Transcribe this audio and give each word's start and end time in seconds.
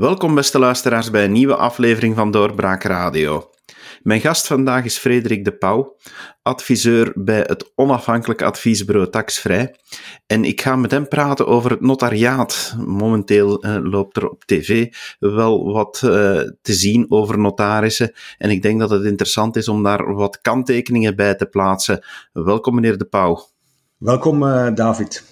Welkom 0.00 0.34
beste 0.34 0.58
luisteraars 0.58 1.10
bij 1.10 1.24
een 1.24 1.32
nieuwe 1.32 1.56
aflevering 1.56 2.16
van 2.16 2.30
Doorbraak 2.30 2.82
Radio. 2.82 3.50
Mijn 4.02 4.20
gast 4.20 4.46
vandaag 4.46 4.84
is 4.84 4.98
Frederik 4.98 5.44
de 5.44 5.56
Pauw, 5.56 5.96
adviseur 6.42 7.12
bij 7.14 7.44
het 7.46 7.72
onafhankelijk 7.74 8.42
adviesbureau 8.42 9.10
Taxvrij. 9.10 9.74
En 10.26 10.44
ik 10.44 10.60
ga 10.60 10.76
met 10.76 10.90
hem 10.90 11.08
praten 11.08 11.46
over 11.46 11.70
het 11.70 11.80
notariaat. 11.80 12.74
Momenteel 12.86 13.66
uh, 13.66 13.76
loopt 13.82 14.16
er 14.16 14.28
op 14.28 14.44
tv 14.44 14.92
wel 15.18 15.72
wat 15.72 16.02
uh, 16.04 16.10
te 16.62 16.72
zien 16.72 17.06
over 17.08 17.38
notarissen. 17.38 18.12
En 18.38 18.50
ik 18.50 18.62
denk 18.62 18.80
dat 18.80 18.90
het 18.90 19.04
interessant 19.04 19.56
is 19.56 19.68
om 19.68 19.82
daar 19.82 20.14
wat 20.14 20.40
kanttekeningen 20.40 21.16
bij 21.16 21.34
te 21.34 21.46
plaatsen. 21.46 22.04
Welkom 22.32 22.74
meneer 22.74 22.98
de 22.98 23.06
Pauw. 23.06 23.48
Welkom 23.96 24.42
uh, 24.42 24.74
David. 24.74 25.29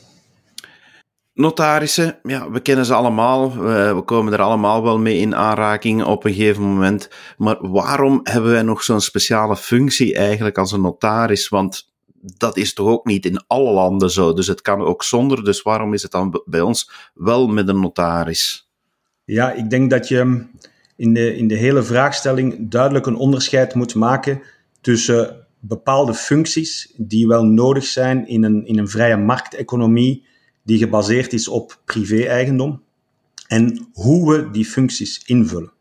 Notarissen, 1.39 2.19
ja, 2.23 2.51
we 2.51 2.61
kennen 2.61 2.85
ze 2.85 2.95
allemaal. 2.95 3.57
We, 3.57 4.03
komen 4.05 4.33
er 4.33 4.41
allemaal 4.41 4.83
wel 4.83 4.99
mee 4.99 5.19
in 5.19 5.35
aanraking 5.35 6.05
op 6.05 6.25
een 6.25 6.33
gegeven 6.33 6.63
moment. 6.63 7.11
Maar 7.37 7.71
waarom 7.71 8.21
hebben 8.23 8.51
wij 8.51 8.63
nog 8.63 8.83
zo'n 8.83 9.01
speciale 9.01 9.57
functie 9.57 10.15
eigenlijk 10.15 10.59
als 10.59 10.73
een 10.73 10.81
notaris? 10.81 11.49
Want 11.49 11.93
dat 12.21 12.57
is 12.57 12.75
toch 12.75 12.89
ook 12.89 13.05
niet 13.05 13.27
in 13.27 13.45
alle 13.47 13.73
landen 13.73 14.11
zo. 14.11 14.33
Dus 14.33 14.47
het 14.47 14.63
kan 14.63 14.81
ook 14.81 15.03
zonder. 15.03 15.45
Dus 15.45 15.63
waarom 15.63 15.95
is 15.95 16.03
het 16.03 16.11
dan 16.11 16.43
bij 16.45 16.61
ons 16.61 16.91
wel 17.15 17.47
met 17.47 17.69
een 17.69 17.81
notaris? 17.81 18.71
Ja, 19.25 19.53
ik 19.53 19.71
denk 19.71 19.91
dat 19.91 20.09
je 20.09 20.45
in 20.97 21.15
de, 21.15 21.37
in 21.37 21.49
de 21.49 21.57
hele 21.57 21.83
vraagstelling 21.83 22.71
duidelijk 22.71 23.07
een 23.07 23.17
onderscheid 23.17 23.75
moet 23.75 23.95
maken 23.95 24.43
tussen 24.81 25.47
bepaalde 25.61 26.15
functies 26.15 26.93
die 26.97 27.27
wel 27.27 27.45
nodig 27.45 27.85
zijn 27.85 28.29
in 28.29 28.45
een, 28.45 28.67
in 28.67 28.79
een 28.79 28.89
vrije 28.89 29.17
markteconomie 29.17 30.27
die 30.69 30.79
gebaseerd 30.79 31.33
is 31.33 31.49
op 31.49 31.81
privé-eigendom 31.85 32.83
en 33.47 33.89
hoe 33.93 34.33
we 34.33 34.51
die 34.51 34.65
functies 34.65 35.23
invullen. 35.25 35.73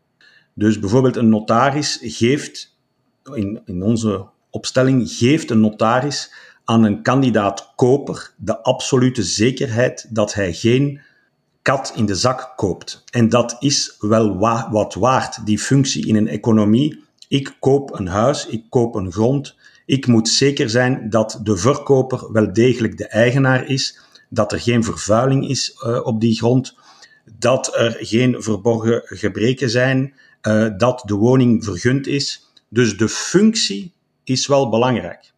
Dus 0.54 0.78
bijvoorbeeld 0.78 1.16
een 1.16 1.28
notaris 1.28 1.98
geeft, 2.02 2.76
in, 3.34 3.60
in 3.64 3.82
onze 3.82 4.26
opstelling, 4.50 5.10
geeft 5.10 5.50
een 5.50 5.60
notaris 5.60 6.32
aan 6.64 6.84
een 6.84 7.02
kandidaat 7.02 7.72
koper 7.76 8.32
de 8.36 8.62
absolute 8.62 9.22
zekerheid 9.22 10.06
dat 10.10 10.34
hij 10.34 10.52
geen 10.52 11.00
kat 11.62 11.92
in 11.96 12.06
de 12.06 12.14
zak 12.14 12.52
koopt. 12.56 13.04
En 13.10 13.28
dat 13.28 13.56
is 13.60 13.96
wel 13.98 14.38
wa 14.38 14.70
wat 14.70 14.94
waard, 14.94 15.46
die 15.46 15.58
functie 15.58 16.06
in 16.06 16.16
een 16.16 16.28
economie. 16.28 17.04
Ik 17.28 17.56
koop 17.60 17.98
een 17.98 18.08
huis, 18.08 18.46
ik 18.46 18.64
koop 18.68 18.94
een 18.94 19.12
grond. 19.12 19.56
Ik 19.86 20.06
moet 20.06 20.28
zeker 20.28 20.70
zijn 20.70 21.10
dat 21.10 21.40
de 21.42 21.56
verkoper 21.56 22.32
wel 22.32 22.52
degelijk 22.52 22.98
de 22.98 23.06
eigenaar 23.06 23.66
is 23.66 24.06
dat 24.28 24.52
er 24.52 24.60
geen 24.60 24.84
vervuiling 24.84 25.48
is 25.48 25.82
uh, 25.86 26.06
op 26.06 26.20
die 26.20 26.36
grond, 26.36 26.76
dat 27.38 27.76
er 27.76 27.96
geen 28.00 28.42
verborgen 28.42 29.02
gebreken 29.04 29.70
zijn, 29.70 30.14
uh, 30.42 30.68
dat 30.76 31.02
de 31.06 31.14
woning 31.14 31.64
vergund 31.64 32.06
is. 32.06 32.50
Dus 32.68 32.96
de 32.96 33.08
functie 33.08 33.92
is 34.24 34.46
wel 34.46 34.68
belangrijk. 34.68 35.32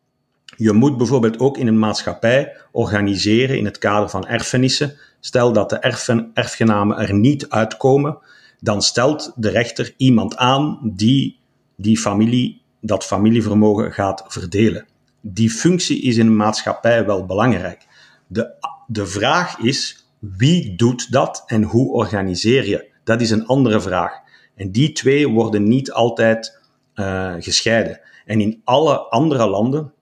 Je 0.57 0.73
moet 0.73 0.97
bijvoorbeeld 0.97 1.39
ook 1.39 1.59
in 1.59 1.67
een 1.67 1.79
maatschappij 1.79 2.57
organiseren 2.73 3.59
in 3.59 3.65
het 3.65 3.79
kader 3.79 4.09
van 4.09 4.27
erfenissen. 4.27 4.97
Stel 5.21 5.53
dat 5.53 5.71
de 5.71 5.77
erfen, 5.77 6.31
erfgenamen 6.35 6.99
er 6.99 7.15
niet 7.15 7.49
uitkomen, 7.49 8.19
dan 8.59 8.83
stelt 8.83 9.33
de 9.37 9.49
rechter 9.49 9.95
iemand 9.97 10.37
aan 10.37 10.79
die 10.83 11.39
die 11.77 11.99
familie, 11.99 12.63
dat 12.81 13.05
familievermogen 13.05 13.93
gaat 13.93 14.25
verdelen. 14.29 14.87
Die 15.21 15.51
functie 15.51 16.03
is 16.03 16.17
in 16.17 16.27
een 16.27 16.37
maatschappij 16.37 17.07
wel 17.07 17.27
belangrijk. 17.27 17.87
De 18.27 18.55
de 18.93 19.07
vraag 19.07 19.59
is, 19.59 20.07
wie 20.19 20.77
doet 20.77 21.13
dat 21.13 21.43
en 21.47 21.63
hoe 21.63 21.93
organiseer 21.93 22.69
je? 22.69 22.89
Dat 23.05 23.21
is 23.21 23.31
een 23.31 23.47
andere 23.47 23.81
vraag. 23.81 24.13
En 24.55 24.71
die 24.71 24.93
twee 24.93 25.29
worden 25.29 25.69
niet 25.69 25.93
altijd 25.93 26.61
uh, 26.95 27.35
gescheiden. 27.39 28.01
En 28.27 28.41
in 28.41 28.61
alle 28.65 28.99
andere 28.99 29.49
landen 29.49 29.93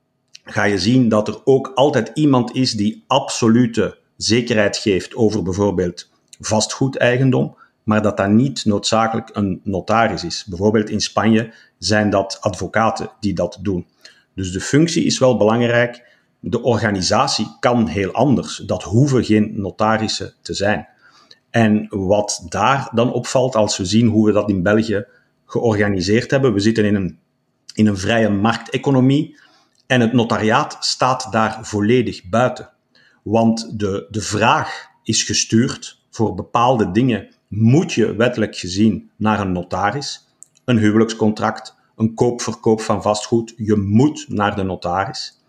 ga 0.45 0.65
je 0.65 0.79
zien 0.79 1.09
dat 1.09 1.29
er 1.29 1.41
ook 1.45 1.73
altijd 1.75 2.11
iemand 2.15 2.55
is 2.55 2.73
die 2.73 3.05
absolute 3.07 3.99
zekerheid 4.17 4.77
geeft 4.77 5.15
over 5.15 5.43
bijvoorbeeld 5.43 6.11
vastgoedeigendom, 6.41 7.57
maar 7.83 8.03
dat 8.03 8.17
dat 8.17 8.29
niet 8.29 8.65
noodzakelijk 8.65 9.31
een 9.33 9.61
notaris 9.65 10.25
is. 10.25 10.45
Bijvoorbeeld 10.49 10.91
in 10.91 11.01
Spanje 11.01 11.53
zijn 11.79 12.11
dat 12.11 12.39
advocaten 12.41 13.11
die 13.21 13.35
dat 13.35 13.59
doen. 13.63 13.87
Dus 14.35 14.53
de 14.53 14.61
functie 14.61 15.05
is 15.05 15.19
wel 15.19 15.37
belangrijk, 15.37 16.08
de 16.41 16.63
organisatie 16.63 17.57
kan 17.61 17.87
heel 17.87 18.13
anders. 18.13 18.57
Dat 18.57 18.83
hoeven 18.83 19.25
geen 19.25 19.61
notarissen 19.61 20.35
te 20.43 20.55
zijn. 20.55 20.89
En 21.51 21.87
wat 21.91 22.47
daar 22.49 22.91
dan 22.95 23.13
opvalt, 23.13 23.57
als 23.57 23.77
we 23.77 23.85
zien 23.85 24.07
hoe 24.07 24.27
we 24.27 24.33
dat 24.33 24.49
in 24.49 24.63
België 24.63 25.07
georganiseerd 25.47 26.31
hebben, 26.31 26.53
we 26.53 26.61
zitten 26.61 26.85
in 26.85 26.95
een, 26.95 27.19
in 27.75 27.87
een 27.87 27.99
vrije 27.99 28.29
markteconomie 28.29 29.39
en 29.87 30.01
het 30.01 30.13
notariaat 30.13 30.77
staat 30.81 31.29
daar 31.31 31.59
volledig 31.63 32.29
buiten. 32.29 32.71
Want 33.23 33.79
de, 33.79 34.07
de 34.11 34.21
vraag 34.21 34.87
is 35.03 35.23
gestuurd 35.23 36.03
voor 36.11 36.35
bepaalde 36.35 36.91
dingen 36.91 37.29
moet 37.49 37.93
je 37.93 38.15
wettelijk 38.15 38.57
gezien 38.57 39.11
naar 39.17 39.41
een 39.41 39.53
notaris. 39.53 40.27
Een 40.65 40.79
huwelijkscontract, 40.79 41.77
een 41.97 42.15
koopverkoop 42.15 42.81
van 42.81 43.03
vastgoed, 43.03 43.55
je 43.57 43.77
moet 43.77 44.27
naar 44.29 44.57
de 44.57 44.63
notaris. 44.63 45.41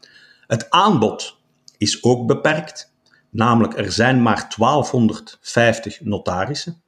Het 0.50 0.70
aanbod 0.70 1.38
is 1.78 2.04
ook 2.04 2.28
beperkt, 2.28 2.94
namelijk 3.30 3.78
er 3.78 3.92
zijn 3.92 4.22
maar 4.22 4.54
1250 4.58 6.02
notarissen. 6.02 6.82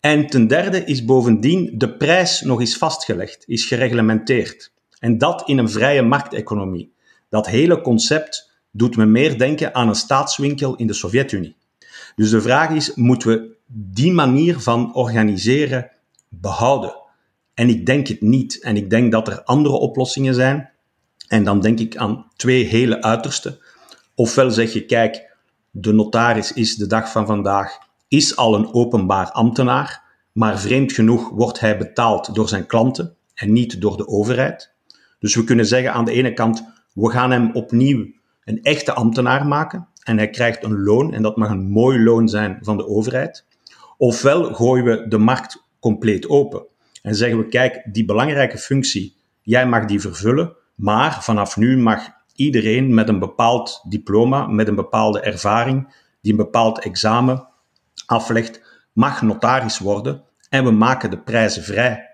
En 0.00 0.26
ten 0.26 0.46
derde 0.46 0.84
is 0.84 1.04
bovendien 1.04 1.78
de 1.78 1.96
prijs 1.96 2.40
nog 2.40 2.60
eens 2.60 2.76
vastgelegd, 2.76 3.44
is 3.46 3.64
gereglementeerd. 3.64 4.72
En 4.98 5.18
dat 5.18 5.48
in 5.48 5.58
een 5.58 5.70
vrije 5.70 6.02
markteconomie. 6.02 6.92
Dat 7.28 7.46
hele 7.46 7.80
concept 7.80 8.50
doet 8.70 8.96
me 8.96 9.06
meer 9.06 9.38
denken 9.38 9.74
aan 9.74 9.88
een 9.88 9.94
staatswinkel 9.94 10.76
in 10.76 10.86
de 10.86 10.92
Sovjet-Unie. 10.92 11.56
Dus 12.16 12.30
de 12.30 12.40
vraag 12.40 12.70
is, 12.70 12.94
moeten 12.94 13.28
we 13.28 13.56
die 13.66 14.12
manier 14.12 14.60
van 14.60 14.94
organiseren 14.94 15.90
behouden? 16.28 16.96
En 17.54 17.68
ik 17.68 17.86
denk 17.86 18.06
het 18.06 18.20
niet. 18.20 18.60
En 18.62 18.76
ik 18.76 18.90
denk 18.90 19.12
dat 19.12 19.28
er 19.28 19.42
andere 19.42 19.74
oplossingen 19.74 20.34
zijn 20.34 20.70
en 21.28 21.44
dan 21.44 21.60
denk 21.60 21.78
ik 21.78 21.96
aan 21.96 22.26
twee 22.36 22.64
hele 22.64 23.02
uitersten. 23.02 23.58
Ofwel 24.14 24.50
zeg 24.50 24.72
je, 24.72 24.84
kijk, 24.84 25.36
de 25.70 25.92
notaris 25.92 26.52
is 26.52 26.76
de 26.76 26.86
dag 26.86 27.10
van 27.10 27.26
vandaag, 27.26 27.78
is 28.08 28.36
al 28.36 28.54
een 28.54 28.74
openbaar 28.74 29.30
ambtenaar, 29.30 30.02
maar 30.32 30.58
vreemd 30.58 30.92
genoeg 30.92 31.28
wordt 31.28 31.60
hij 31.60 31.78
betaald 31.78 32.34
door 32.34 32.48
zijn 32.48 32.66
klanten 32.66 33.16
en 33.34 33.52
niet 33.52 33.80
door 33.80 33.96
de 33.96 34.08
overheid. 34.08 34.72
Dus 35.18 35.34
we 35.34 35.44
kunnen 35.44 35.66
zeggen 35.66 35.92
aan 35.92 36.04
de 36.04 36.12
ene 36.12 36.32
kant, 36.32 36.64
we 36.92 37.10
gaan 37.10 37.30
hem 37.30 37.50
opnieuw 37.52 38.06
een 38.44 38.62
echte 38.62 38.92
ambtenaar 38.92 39.46
maken 39.46 39.88
en 40.02 40.16
hij 40.16 40.30
krijgt 40.30 40.64
een 40.64 40.82
loon 40.82 41.14
en 41.14 41.22
dat 41.22 41.36
mag 41.36 41.50
een 41.50 41.68
mooi 41.70 42.02
loon 42.02 42.28
zijn 42.28 42.58
van 42.60 42.76
de 42.76 42.86
overheid. 42.86 43.44
Ofwel 43.96 44.54
gooien 44.54 44.84
we 44.84 45.08
de 45.08 45.18
markt 45.18 45.62
compleet 45.80 46.28
open 46.28 46.66
en 47.02 47.14
zeggen 47.14 47.38
we, 47.38 47.48
kijk, 47.48 47.82
die 47.92 48.04
belangrijke 48.04 48.58
functie, 48.58 49.16
jij 49.42 49.66
mag 49.66 49.84
die 49.84 50.00
vervullen, 50.00 50.56
maar 50.78 51.22
vanaf 51.22 51.56
nu 51.56 51.78
mag 51.78 52.08
iedereen 52.34 52.94
met 52.94 53.08
een 53.08 53.18
bepaald 53.18 53.84
diploma, 53.88 54.46
met 54.46 54.68
een 54.68 54.74
bepaalde 54.74 55.20
ervaring, 55.20 55.94
die 56.20 56.32
een 56.32 56.38
bepaald 56.38 56.78
examen 56.78 57.46
aflegt, 58.06 58.62
mag 58.92 59.22
notaris 59.22 59.78
worden. 59.78 60.22
En 60.48 60.64
we 60.64 60.70
maken 60.70 61.10
de 61.10 61.18
prijzen 61.18 61.62
vrij. 61.62 62.10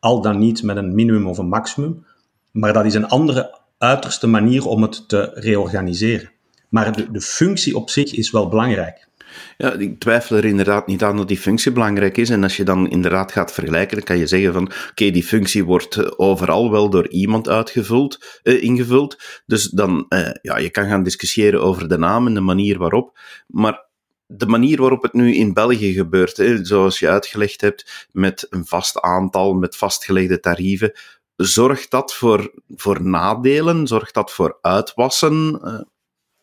Al 0.00 0.20
dan 0.20 0.38
niet 0.38 0.62
met 0.62 0.76
een 0.76 0.94
minimum 0.94 1.26
of 1.26 1.38
een 1.38 1.48
maximum. 1.48 2.06
Maar 2.50 2.72
dat 2.72 2.84
is 2.84 2.94
een 2.94 3.08
andere 3.08 3.60
uiterste 3.78 4.26
manier 4.26 4.66
om 4.66 4.82
het 4.82 5.08
te 5.08 5.30
reorganiseren. 5.34 6.30
Maar 6.68 6.92
de, 6.92 7.10
de 7.10 7.20
functie 7.20 7.76
op 7.76 7.90
zich 7.90 8.12
is 8.12 8.30
wel 8.30 8.48
belangrijk. 8.48 9.08
Ja, 9.56 9.72
ik 9.72 9.98
twijfel 9.98 10.36
er 10.36 10.44
inderdaad 10.44 10.86
niet 10.86 11.02
aan 11.02 11.16
dat 11.16 11.28
die 11.28 11.38
functie 11.38 11.72
belangrijk 11.72 12.16
is. 12.16 12.30
En 12.30 12.42
als 12.42 12.56
je 12.56 12.64
dan 12.64 12.90
inderdaad 12.90 13.32
gaat 13.32 13.52
vergelijken, 13.52 13.96
dan 13.96 14.04
kan 14.04 14.18
je 14.18 14.26
zeggen 14.26 14.52
van 14.52 14.70
oké, 14.90 15.10
die 15.10 15.24
functie 15.24 15.64
wordt 15.64 15.96
eh, 15.96 16.10
overal 16.16 16.70
wel 16.70 16.90
door 16.90 17.08
iemand 17.08 17.48
uitgevuld, 17.48 18.40
uh, 18.42 18.62
ingevuld. 18.62 19.18
Dus 19.46 19.68
dan, 19.68 20.06
uh, 20.08 20.30
ja, 20.42 20.58
je 20.58 20.70
kan 20.70 20.88
gaan 20.88 21.02
discussiëren 21.02 21.62
over 21.62 21.88
de 21.88 21.98
naam 21.98 22.26
en 22.26 22.34
de 22.34 22.40
manier 22.40 22.78
waarop. 22.78 23.18
Maar 23.46 23.86
de 24.26 24.46
manier 24.46 24.80
waarop 24.80 25.02
het 25.02 25.12
nu 25.12 25.34
in 25.34 25.52
België 25.52 25.92
gebeurt, 25.92 26.36
hè, 26.36 26.64
zoals 26.64 26.98
je 26.98 27.08
uitgelegd 27.08 27.60
hebt, 27.60 28.08
met 28.10 28.46
een 28.50 28.66
vast 28.66 29.00
aantal, 29.00 29.54
met 29.54 29.76
vastgelegde 29.76 30.40
tarieven, 30.40 30.92
zorgt 31.36 31.90
dat 31.90 32.14
voor, 32.14 32.52
voor 32.68 33.02
nadelen? 33.02 33.86
Zorgt 33.86 34.14
dat 34.14 34.32
voor 34.32 34.58
uitwassen? 34.60 35.60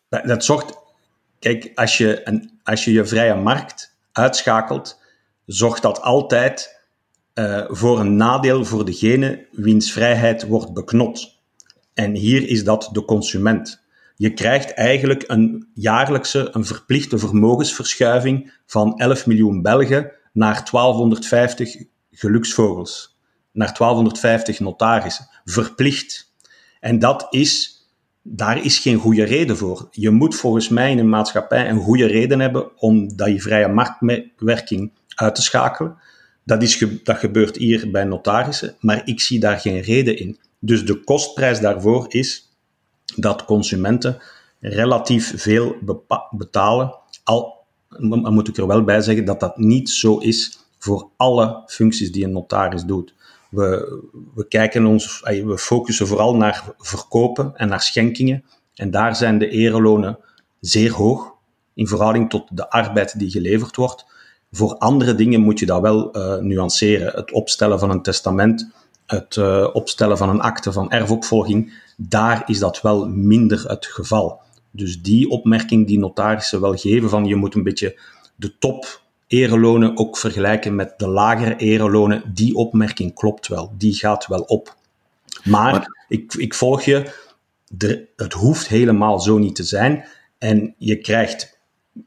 Dat, 0.08 0.24
dat 0.24 0.44
zorgt 0.44 0.79
Kijk, 1.40 1.70
als 1.74 1.98
je, 1.98 2.20
een, 2.24 2.60
als 2.62 2.84
je 2.84 2.92
je 2.92 3.04
vrije 3.04 3.34
markt 3.34 3.96
uitschakelt, 4.12 5.00
zorgt 5.46 5.82
dat 5.82 6.00
altijd 6.00 6.80
uh, 7.34 7.64
voor 7.68 8.00
een 8.00 8.16
nadeel 8.16 8.64
voor 8.64 8.84
degene 8.84 9.46
wiens 9.50 9.92
vrijheid 9.92 10.46
wordt 10.46 10.72
beknot. 10.72 11.38
En 11.94 12.14
hier 12.14 12.48
is 12.48 12.64
dat 12.64 12.88
de 12.92 13.04
consument. 13.04 13.82
Je 14.16 14.34
krijgt 14.34 14.74
eigenlijk 14.74 15.24
een 15.26 15.68
jaarlijkse, 15.74 16.48
een 16.52 16.64
verplichte 16.64 17.18
vermogensverschuiving 17.18 18.52
van 18.66 18.98
11 18.98 19.26
miljoen 19.26 19.62
Belgen 19.62 20.12
naar 20.32 20.68
1250 20.70 21.76
geluksvogels, 22.10 23.18
naar 23.52 23.74
1250 23.78 24.60
notarissen, 24.60 25.28
verplicht. 25.44 26.32
En 26.80 26.98
dat 26.98 27.26
is, 27.30 27.79
daar 28.22 28.64
is 28.64 28.78
geen 28.78 28.98
goede 28.98 29.24
reden 29.24 29.56
voor. 29.56 29.88
Je 29.90 30.10
moet 30.10 30.34
volgens 30.34 30.68
mij 30.68 30.90
in 30.90 30.98
een 30.98 31.08
maatschappij 31.08 31.68
een 31.68 31.80
goede 31.80 32.06
reden 32.06 32.40
hebben 32.40 32.80
om 32.80 33.16
dat 33.16 33.28
je 33.28 33.40
vrije 33.40 33.68
marktwerking 33.68 34.92
uit 35.14 35.34
te 35.34 35.42
schakelen. 35.42 35.96
Dat, 36.44 36.62
is, 36.62 36.84
dat 37.04 37.16
gebeurt 37.16 37.56
hier 37.56 37.90
bij 37.90 38.04
notarissen, 38.04 38.76
maar 38.80 39.02
ik 39.04 39.20
zie 39.20 39.40
daar 39.40 39.58
geen 39.58 39.80
reden 39.80 40.18
in. 40.18 40.38
Dus 40.58 40.86
de 40.86 41.04
kostprijs 41.04 41.60
daarvoor 41.60 42.06
is 42.08 42.48
dat 43.16 43.44
consumenten 43.44 44.18
relatief 44.60 45.42
veel 45.42 45.76
betalen. 46.30 46.94
Al 47.24 47.64
moet 47.98 48.48
ik 48.48 48.56
er 48.56 48.66
wel 48.66 48.84
bij 48.84 49.00
zeggen 49.00 49.24
dat 49.24 49.40
dat 49.40 49.56
niet 49.56 49.90
zo 49.90 50.18
is 50.18 50.58
voor 50.78 51.10
alle 51.16 51.62
functies 51.66 52.12
die 52.12 52.24
een 52.24 52.32
notaris 52.32 52.82
doet. 52.82 53.14
We, 53.50 54.00
we, 54.34 54.48
kijken 54.48 54.86
ons, 54.86 55.20
we 55.20 55.58
focussen 55.58 56.06
vooral 56.06 56.36
naar 56.36 56.64
verkopen 56.78 57.52
en 57.56 57.68
naar 57.68 57.80
schenkingen. 57.82 58.44
En 58.74 58.90
daar 58.90 59.16
zijn 59.16 59.38
de 59.38 59.48
erelonen 59.48 60.18
zeer 60.60 60.92
hoog 60.92 61.34
in 61.74 61.86
verhouding 61.86 62.30
tot 62.30 62.48
de 62.56 62.70
arbeid 62.70 63.18
die 63.18 63.30
geleverd 63.30 63.76
wordt. 63.76 64.06
Voor 64.52 64.76
andere 64.76 65.14
dingen 65.14 65.40
moet 65.40 65.58
je 65.58 65.66
dat 65.66 65.80
wel 65.80 66.16
uh, 66.16 66.36
nuanceren. 66.36 67.12
Het 67.14 67.32
opstellen 67.32 67.78
van 67.78 67.90
een 67.90 68.02
testament, 68.02 68.70
het 69.06 69.36
uh, 69.36 69.68
opstellen 69.72 70.18
van 70.18 70.28
een 70.28 70.40
akte 70.40 70.72
van 70.72 70.90
erfopvolging, 70.90 71.72
daar 71.96 72.42
is 72.46 72.58
dat 72.58 72.80
wel 72.80 73.08
minder 73.08 73.68
het 73.68 73.86
geval. 73.86 74.40
Dus 74.70 75.02
die 75.02 75.28
opmerking 75.28 75.86
die 75.86 75.98
notarissen 75.98 76.60
wel 76.60 76.76
geven 76.76 77.08
van 77.08 77.24
je 77.24 77.36
moet 77.36 77.54
een 77.54 77.62
beetje 77.62 78.00
de 78.36 78.58
top 78.58 79.00
erelonen 79.30 79.96
ook 79.96 80.16
vergelijken 80.16 80.74
met 80.74 80.94
de 80.96 81.08
lagere 81.08 81.56
erelonen, 81.56 82.22
die 82.34 82.54
opmerking 82.54 83.14
klopt 83.14 83.48
wel. 83.48 83.74
Die 83.78 83.94
gaat 83.94 84.26
wel 84.26 84.40
op. 84.40 84.76
Maar, 85.44 85.86
Ik, 86.08 86.34
ik 86.34 86.54
volg 86.54 86.82
je, 86.82 87.12
de, 87.68 88.06
het 88.16 88.32
hoeft 88.32 88.68
helemaal 88.68 89.20
zo 89.20 89.38
niet 89.38 89.54
te 89.54 89.62
zijn. 89.62 90.04
En 90.38 90.74
je 90.78 90.96
krijgt, 90.96 91.58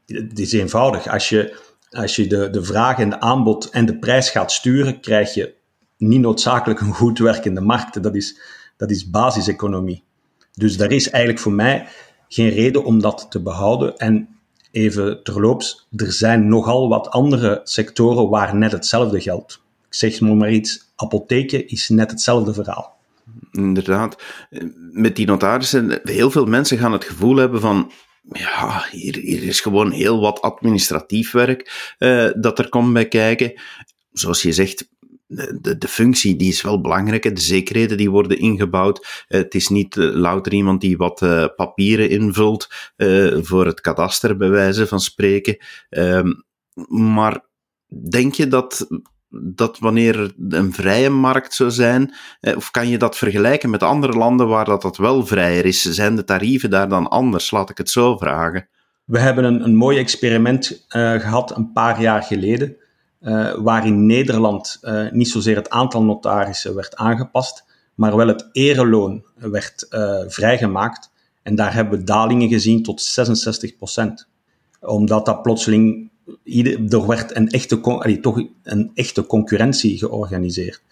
het 0.06 0.38
is 0.38 0.52
eenvoudig, 0.52 1.08
als 1.08 1.28
je, 1.28 1.56
als 1.90 2.16
je 2.16 2.26
de, 2.26 2.50
de 2.50 2.64
vraag 2.64 2.98
en 2.98 3.10
de 3.10 3.20
aanbod 3.20 3.70
en 3.70 3.86
de 3.86 3.98
prijs 3.98 4.30
gaat 4.30 4.52
sturen, 4.52 5.00
krijg 5.00 5.34
je 5.34 5.54
niet 5.96 6.20
noodzakelijk 6.20 6.80
een 6.80 6.94
goed 6.94 7.18
werkende 7.18 7.60
markt. 7.60 8.02
Dat 8.02 8.14
is, 8.14 8.40
dat 8.76 8.90
is 8.90 9.10
basiseconomie. 9.10 10.02
Dus 10.52 10.76
daar 10.76 10.90
is 10.90 11.10
eigenlijk 11.10 11.42
voor 11.42 11.52
mij 11.52 11.86
geen 12.28 12.48
reden 12.48 12.84
om 12.84 13.00
dat 13.00 13.26
te 13.28 13.42
behouden. 13.42 13.96
En 13.96 14.33
even 14.74 15.22
terloops, 15.22 15.86
er 15.96 16.12
zijn 16.12 16.48
nogal 16.48 16.88
wat 16.88 17.10
andere 17.10 17.60
sectoren 17.64 18.28
waar 18.28 18.56
net 18.56 18.72
hetzelfde 18.72 19.20
geldt. 19.20 19.62
Ik 19.88 19.94
zeg 19.94 20.20
maar 20.20 20.52
iets, 20.52 20.92
apotheken 20.96 21.68
is 21.68 21.88
net 21.88 22.10
hetzelfde 22.10 22.54
verhaal. 22.54 22.96
Inderdaad. 23.52 24.22
Met 24.92 25.16
die 25.16 25.26
notarissen, 25.26 26.00
heel 26.02 26.30
veel 26.30 26.46
mensen 26.46 26.78
gaan 26.78 26.92
het 26.92 27.04
gevoel 27.04 27.36
hebben 27.36 27.60
van 27.60 27.92
ja, 28.32 28.84
hier, 28.90 29.16
hier 29.16 29.42
is 29.42 29.60
gewoon 29.60 29.90
heel 29.90 30.20
wat 30.20 30.40
administratief 30.40 31.32
werk 31.32 31.94
uh, 31.98 32.30
dat 32.36 32.58
er 32.58 32.68
komt 32.68 32.92
bij 32.92 33.08
kijken. 33.08 33.52
Zoals 34.12 34.42
je 34.42 34.52
zegt, 34.52 34.88
de, 35.26 35.78
de 35.78 35.88
functie 35.88 36.36
die 36.36 36.48
is 36.48 36.62
wel 36.62 36.80
belangrijk. 36.80 37.22
De 37.22 37.40
zekerheden 37.40 37.96
die 37.96 38.10
worden 38.10 38.38
ingebouwd. 38.38 39.24
Eh, 39.28 39.40
het 39.40 39.54
is 39.54 39.68
niet 39.68 39.96
uh, 39.96 40.14
louter 40.14 40.52
iemand 40.52 40.80
die 40.80 40.96
wat 40.96 41.22
uh, 41.22 41.44
papieren 41.56 42.08
invult 42.10 42.66
voor 43.42 43.66
het 43.66 43.80
kadaster, 43.80 44.36
bij 44.36 44.48
wijze 44.48 44.86
van 44.86 45.00
spreken. 45.00 45.56
Ehm, 45.88 46.32
maar 46.88 47.40
denk 48.10 48.34
je 48.34 48.48
dat, 48.48 48.88
dat 49.28 49.78
wanneer 49.78 50.34
een 50.48 50.72
vrije 50.72 51.10
markt 51.10 51.54
zou 51.54 51.70
zijn, 51.70 52.14
of 52.40 52.70
kan 52.70 52.88
je 52.88 52.98
dat 52.98 53.16
vergelijken 53.16 53.70
met 53.70 53.82
andere 53.82 54.12
landen 54.12 54.48
waar 54.48 54.64
dat, 54.64 54.82
dat 54.82 54.96
wel 54.96 55.26
vrijer 55.26 55.64
is? 55.64 55.82
Zijn 55.82 56.16
de 56.16 56.24
tarieven 56.24 56.70
daar 56.70 56.88
dan 56.88 57.08
anders? 57.08 57.50
Laat 57.50 57.70
ik 57.70 57.78
het 57.78 57.90
zo 57.90 58.16
vragen. 58.16 58.68
We 59.04 59.18
hebben 59.18 59.44
een, 59.44 59.64
een 59.64 59.76
mooi 59.76 59.98
experiment 59.98 60.84
gehad 60.88 61.56
een 61.56 61.72
paar 61.72 62.00
jaar 62.00 62.22
geleden 62.22 62.76
uh, 63.24 63.54
waar 63.54 63.86
in 63.86 64.06
Nederland 64.06 64.78
uh, 64.82 65.10
niet 65.10 65.28
zozeer 65.28 65.56
het 65.56 65.70
aantal 65.70 66.02
notarissen 66.02 66.74
werd 66.74 66.96
aangepast, 66.96 67.64
maar 67.94 68.16
wel 68.16 68.28
het 68.28 68.48
ereloon 68.52 69.24
werd 69.34 69.86
uh, 69.90 70.20
vrijgemaakt. 70.26 71.10
En 71.42 71.54
daar 71.54 71.74
hebben 71.74 71.98
we 71.98 72.04
dalingen 72.04 72.48
gezien 72.48 72.82
tot 72.82 73.02
66 73.02 73.76
procent. 73.76 74.28
Omdat 74.80 75.26
dat 75.26 75.42
plotseling, 75.42 76.10
er 76.88 77.06
werd 77.06 77.36
een 77.36 77.48
echte, 77.48 77.80
toch 78.20 78.42
een 78.62 78.90
echte 78.94 79.26
concurrentie 79.26 79.98
georganiseerd. 79.98 80.82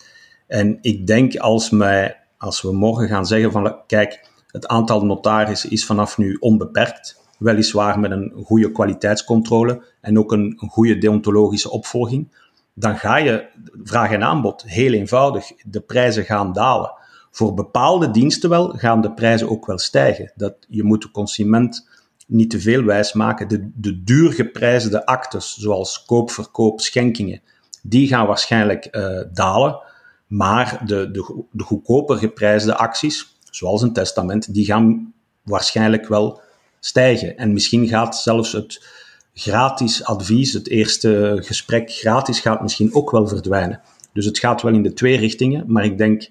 En 0.46 0.78
ik 0.80 1.06
denk 1.06 1.36
als, 1.36 1.70
wij, 1.70 2.16
als 2.38 2.62
we 2.62 2.72
morgen 2.72 3.08
gaan 3.08 3.26
zeggen 3.26 3.52
van, 3.52 3.76
kijk, 3.86 4.28
het 4.46 4.66
aantal 4.66 5.04
notarissen 5.04 5.70
is 5.70 5.84
vanaf 5.84 6.18
nu 6.18 6.36
onbeperkt, 6.40 7.21
weliswaar 7.42 8.00
met 8.00 8.10
een 8.10 8.32
goede 8.44 8.72
kwaliteitscontrole 8.72 9.84
en 10.00 10.18
ook 10.18 10.32
een, 10.32 10.54
goede 10.68 10.98
deontologische 10.98 11.70
opvolging, 11.70 12.36
dan 12.74 12.96
ga 12.96 13.16
je 13.16 13.46
vraag 13.84 14.10
en 14.10 14.22
aanbod 14.22 14.62
heel 14.62 14.92
eenvoudig. 14.92 15.52
De 15.64 15.80
prijzen 15.80 16.24
gaan 16.24 16.52
dalen. 16.52 16.92
Voor 17.30 17.54
bepaalde 17.54 18.10
diensten 18.10 18.50
wel 18.50 18.68
gaan 18.68 19.00
de 19.00 19.12
prijzen 19.12 19.48
ook 19.50 19.66
wel 19.66 19.78
stijgen. 19.78 20.32
Dat, 20.34 20.54
je 20.68 20.82
moet 20.82 21.02
de 21.02 21.10
consument 21.10 21.88
niet 22.26 22.50
te 22.50 22.60
veel 22.60 22.84
wijs 22.84 23.12
maken. 23.12 23.48
De, 23.48 23.70
de 23.74 24.02
duur 24.02 24.32
geprijsde 24.32 25.06
actes, 25.06 25.56
zoals 25.58 26.04
koop, 26.04 26.30
verkoop, 26.30 26.80
schenkingen, 26.80 27.40
die 27.82 28.08
gaan 28.08 28.26
waarschijnlijk 28.26 28.88
uh, 28.96 29.20
dalen. 29.32 29.80
Maar 30.26 30.82
de, 30.86 31.10
de, 31.10 31.44
de 31.50 31.62
goedkoper 31.62 32.16
geprijsde 32.16 32.76
acties, 32.76 33.36
zoals 33.50 33.82
een 33.82 33.92
testament, 33.92 34.54
die 34.54 34.64
gaan 34.64 35.12
waarschijnlijk 35.42 36.08
wel 36.08 36.40
stijgen. 36.84 37.36
En 37.36 37.52
misschien 37.52 37.88
gaat 37.88 38.16
zelfs 38.16 38.52
het 38.52 38.86
gratis 39.34 40.04
advies, 40.04 40.52
het 40.52 40.68
eerste 40.68 41.38
gesprek 41.40 41.90
gratis, 41.90 42.40
gaat 42.40 42.62
misschien 42.62 42.94
ook 42.94 43.10
wel 43.10 43.28
verdwijnen. 43.28 43.80
Dus 44.12 44.24
het 44.24 44.38
gaat 44.38 44.62
wel 44.62 44.72
in 44.72 44.82
de 44.82 44.92
twee 44.92 45.16
richtingen, 45.16 45.64
maar 45.66 45.84
ik 45.84 45.98
denk 45.98 46.28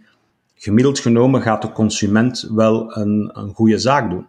gemiddeld 0.56 1.00
genomen 1.00 1.42
gaat 1.42 1.62
de 1.62 1.72
consument 1.72 2.48
wel 2.52 2.98
een, 2.98 3.30
een 3.34 3.54
goede 3.54 3.78
zaak 3.78 4.10
doen 4.10 4.28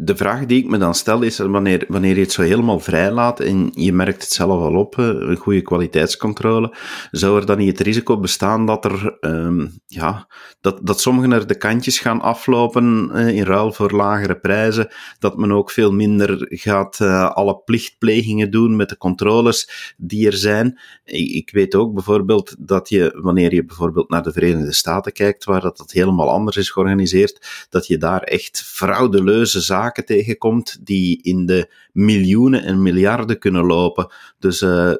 de 0.00 0.16
vraag 0.16 0.46
die 0.46 0.62
ik 0.62 0.68
me 0.68 0.78
dan 0.78 0.94
stel 0.94 1.22
is, 1.22 1.38
wanneer, 1.38 1.84
wanneer 1.88 2.14
je 2.14 2.20
het 2.20 2.32
zo 2.32 2.42
helemaal 2.42 2.80
vrij 2.80 3.10
laat 3.10 3.40
en 3.40 3.70
je 3.74 3.92
merkt 3.92 4.22
het 4.22 4.32
zelf 4.32 4.60
al 4.60 4.74
op, 4.74 4.98
een 4.98 5.36
goede 5.36 5.62
kwaliteitscontrole, 5.62 6.74
zou 7.10 7.40
er 7.40 7.46
dan 7.46 7.58
niet 7.58 7.78
het 7.78 7.86
risico 7.86 8.20
bestaan 8.20 8.66
dat 8.66 8.84
er, 8.84 9.16
um, 9.20 9.80
ja, 9.86 10.28
dat, 10.60 10.86
dat 10.86 11.00
sommigen 11.00 11.32
er 11.32 11.46
de 11.46 11.58
kantjes 11.58 11.98
gaan 11.98 12.20
aflopen 12.20 13.10
in 13.10 13.42
ruil 13.42 13.72
voor 13.72 13.90
lagere 13.90 14.38
prijzen, 14.38 14.88
dat 15.18 15.36
men 15.36 15.52
ook 15.52 15.70
veel 15.70 15.92
minder 15.92 16.46
gaat 16.48 16.98
uh, 17.00 17.30
alle 17.30 17.62
plichtplegingen 17.64 18.50
doen 18.50 18.76
met 18.76 18.88
de 18.88 18.96
controles 18.96 19.94
die 19.96 20.26
er 20.26 20.36
zijn. 20.36 20.80
Ik, 21.04 21.30
ik, 21.30 21.50
weet 21.50 21.74
ook 21.74 21.94
bijvoorbeeld 21.94 22.54
dat 22.58 22.88
je, 22.88 23.18
wanneer 23.22 23.54
je 23.54 23.64
bijvoorbeeld 23.64 24.10
naar 24.10 24.22
de 24.22 24.32
Verenigde 24.32 24.74
Staten 24.74 25.12
kijkt, 25.12 25.44
waar 25.44 25.60
dat, 25.60 25.76
dat 25.76 25.90
helemaal 25.90 26.30
anders 26.30 26.56
is 26.56 26.70
georganiseerd, 26.70 27.66
dat 27.70 27.86
je 27.86 27.98
daar 27.98 28.22
echt 28.22 28.62
fraudeleuze 28.62 29.60
zaken 29.60 29.86
tegenkomt 29.92 30.86
die 30.86 31.22
in 31.22 31.46
de 31.46 31.72
miljoenen 31.92 32.62
en 32.62 32.82
miljarden 32.82 33.38
kunnen 33.38 33.64
lopen. 33.64 34.12
Dus 34.38 34.62
uh, 34.62 34.94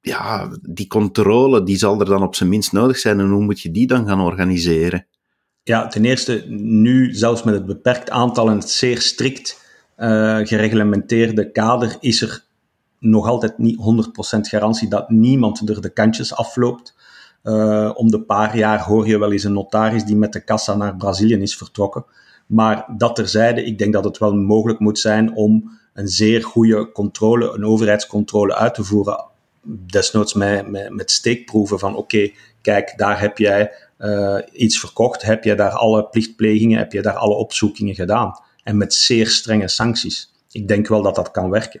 ja, 0.00 0.56
die 0.62 0.86
controle 0.86 1.62
die 1.62 1.76
zal 1.76 2.00
er 2.00 2.06
dan 2.06 2.22
op 2.22 2.34
zijn 2.34 2.48
minst 2.48 2.72
nodig 2.72 2.98
zijn. 2.98 3.20
En 3.20 3.30
hoe 3.30 3.44
moet 3.44 3.60
je 3.60 3.70
die 3.70 3.86
dan 3.86 4.06
gaan 4.06 4.20
organiseren? 4.20 5.06
Ja, 5.62 5.86
ten 5.86 6.04
eerste, 6.04 6.44
nu 6.48 7.14
zelfs 7.14 7.42
met 7.42 7.54
het 7.54 7.66
beperkt 7.66 8.10
aantal 8.10 8.48
en 8.48 8.58
het 8.58 8.70
zeer 8.70 9.00
strikt 9.00 9.60
uh, 9.98 10.38
gereglementeerde 10.42 11.50
kader, 11.50 11.96
is 12.00 12.22
er 12.22 12.44
nog 12.98 13.26
altijd 13.26 13.58
niet 13.58 13.76
100% 14.36 14.40
garantie 14.40 14.88
dat 14.88 15.10
niemand 15.10 15.68
er 15.68 15.80
de 15.80 15.92
kantjes 15.92 16.34
afloopt. 16.34 16.94
Uh, 17.42 17.90
om 17.94 18.10
de 18.10 18.22
paar 18.22 18.56
jaar 18.56 18.82
hoor 18.82 19.06
je 19.06 19.18
wel 19.18 19.32
eens 19.32 19.44
een 19.44 19.52
notaris 19.52 20.04
die 20.04 20.16
met 20.16 20.32
de 20.32 20.44
kassa 20.44 20.74
naar 20.74 20.96
Brazilië 20.96 21.36
is 21.36 21.56
vertrokken. 21.56 22.04
Maar 22.52 22.84
dat 22.96 23.16
terzijde, 23.16 23.64
ik 23.64 23.78
denk 23.78 23.92
dat 23.92 24.04
het 24.04 24.18
wel 24.18 24.34
mogelijk 24.34 24.78
moet 24.78 24.98
zijn 24.98 25.34
om 25.34 25.78
een 25.94 26.08
zeer 26.08 26.44
goede 26.44 26.92
controle, 26.92 27.52
een 27.52 27.64
overheidscontrole 27.64 28.54
uit 28.54 28.74
te 28.74 28.84
voeren. 28.84 29.24
Desnoods 29.62 30.34
met, 30.34 30.68
met, 30.68 30.90
met 30.90 31.10
steekproeven 31.10 31.78
van 31.78 31.96
oké, 31.96 32.30
kijk, 32.62 32.92
daar 32.96 33.20
heb 33.20 33.38
jij 33.38 33.72
uh, 33.98 34.38
iets 34.52 34.78
verkocht, 34.78 35.22
heb 35.22 35.44
jij 35.44 35.56
daar 35.56 35.70
alle 35.70 36.04
plichtplegingen, 36.04 36.78
heb 36.78 36.92
je 36.92 37.02
daar 37.02 37.16
alle 37.16 37.34
opzoekingen 37.34 37.94
gedaan. 37.94 38.38
En 38.62 38.76
met 38.76 38.94
zeer 38.94 39.26
strenge 39.26 39.68
sancties. 39.68 40.32
Ik 40.50 40.68
denk 40.68 40.88
wel 40.88 41.02
dat 41.02 41.14
dat 41.14 41.30
kan 41.30 41.50
werken. 41.50 41.80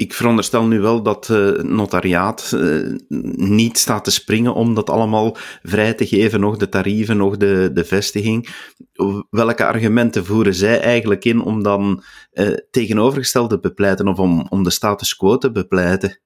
Ik 0.00 0.14
veronderstel 0.14 0.66
nu 0.66 0.80
wel 0.80 1.02
dat 1.02 1.28
uh, 1.28 1.62
notariaat 1.62 2.52
uh, 2.54 2.96
niet 3.36 3.78
staat 3.78 4.04
te 4.04 4.10
springen 4.10 4.54
om 4.54 4.74
dat 4.74 4.90
allemaal 4.90 5.36
vrij 5.62 5.94
te 5.94 6.06
geven, 6.06 6.40
nog 6.40 6.56
de 6.56 6.68
tarieven, 6.68 7.16
nog 7.16 7.36
de, 7.36 7.70
de 7.72 7.84
vestiging. 7.84 8.48
Welke 9.30 9.64
argumenten 9.64 10.24
voeren 10.24 10.54
zij 10.54 10.80
eigenlijk 10.80 11.24
in 11.24 11.42
om 11.42 11.62
dan 11.62 12.02
uh, 12.32 12.56
tegenovergesteld 12.70 13.50
te 13.50 13.58
bepleiten 13.58 14.08
of 14.08 14.18
om, 14.18 14.46
om 14.48 14.64
de 14.64 14.70
status 14.70 15.16
quo 15.16 15.38
te 15.38 15.52
bepleiten? 15.52 16.18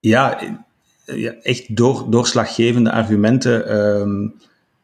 Ja, 0.00 0.40
ja, 1.04 1.32
echt 1.32 1.76
door, 1.76 2.06
doorslaggevende 2.10 2.92
argumenten 2.92 3.68
ehm, 3.68 4.28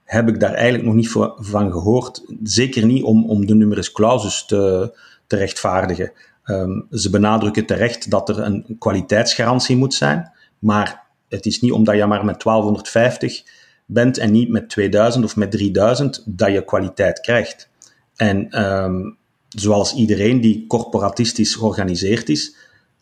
heb 0.04 0.28
ik 0.28 0.40
daar 0.40 0.54
eigenlijk 0.54 0.84
nog 0.84 0.94
niet 0.94 1.10
van 1.36 1.72
gehoord. 1.72 2.24
Zeker 2.42 2.86
niet 2.86 3.02
om, 3.02 3.24
om 3.24 3.46
de 3.46 3.54
numerus 3.54 3.92
clausus 3.92 4.44
te, 4.46 4.92
te 5.26 5.36
rechtvaardigen. 5.36 6.12
Um, 6.50 6.86
ze 6.90 7.10
benadrukken 7.10 7.66
terecht 7.66 8.10
dat 8.10 8.28
er 8.28 8.38
een 8.38 8.76
kwaliteitsgarantie 8.78 9.76
moet 9.76 9.94
zijn, 9.94 10.32
maar 10.58 11.06
het 11.28 11.46
is 11.46 11.60
niet 11.60 11.72
omdat 11.72 11.96
je 11.96 12.06
maar 12.06 12.24
met 12.24 12.42
1250 12.42 13.42
bent 13.86 14.18
en 14.18 14.30
niet 14.30 14.48
met 14.48 14.68
2000 14.68 15.24
of 15.24 15.36
met 15.36 15.50
3000 15.50 16.22
dat 16.26 16.52
je 16.52 16.64
kwaliteit 16.64 17.20
krijgt. 17.20 17.68
En 18.16 18.64
um, 18.64 19.16
zoals 19.48 19.94
iedereen 19.94 20.40
die 20.40 20.66
corporatistisch 20.66 21.54
georganiseerd 21.54 22.28
is, 22.28 22.56